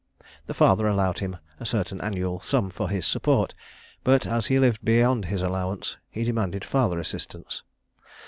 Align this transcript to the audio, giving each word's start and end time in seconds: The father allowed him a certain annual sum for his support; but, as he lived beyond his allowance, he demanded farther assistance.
The 0.47 0.55
father 0.55 0.87
allowed 0.87 1.19
him 1.19 1.37
a 1.59 1.65
certain 1.67 2.01
annual 2.01 2.39
sum 2.39 2.71
for 2.71 2.89
his 2.89 3.05
support; 3.05 3.53
but, 4.03 4.25
as 4.25 4.47
he 4.47 4.57
lived 4.57 4.83
beyond 4.83 5.25
his 5.25 5.43
allowance, 5.43 5.95
he 6.09 6.23
demanded 6.23 6.65
farther 6.65 6.97
assistance. 6.99 7.61